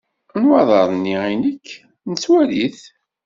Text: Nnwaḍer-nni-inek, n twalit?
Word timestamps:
Nnwaḍer-nni-inek, 0.39 1.67
n 2.09 2.13
twalit? 2.21 2.81